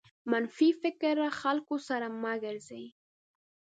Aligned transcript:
منفي 0.31 0.69
فکره 0.81 1.27
خلکو 1.41 1.75
سره 1.87 2.07
مه 2.21 2.33
ګرځٸ. 2.43 2.69